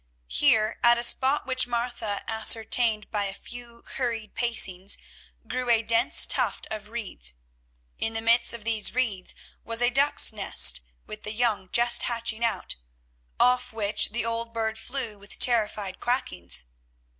Here, 0.25 0.79
at 0.81 0.97
a 0.97 1.03
spot 1.03 1.45
which 1.45 1.67
Martha 1.67 2.23
ascertained 2.27 3.11
by 3.11 3.25
a 3.25 3.35
few 3.35 3.83
hurried 3.85 4.33
pacings, 4.33 4.97
grew 5.47 5.69
a 5.69 5.83
dense 5.83 6.25
tuft 6.25 6.65
of 6.71 6.89
reeds. 6.89 7.35
In 7.99 8.15
the 8.15 8.21
midst 8.21 8.51
of 8.51 8.63
these 8.63 8.95
reeds 8.95 9.35
was 9.63 9.79
a 9.79 9.91
duck's 9.91 10.33
nest 10.33 10.81
with 11.05 11.21
the 11.21 11.31
young 11.33 11.69
just 11.71 12.01
hatching 12.01 12.43
out, 12.43 12.77
off 13.39 13.71
which 13.73 14.09
the 14.09 14.25
old 14.25 14.51
bird 14.55 14.79
flew 14.79 15.19
with 15.19 15.37
terrified 15.37 15.99
quackings. 15.99 16.65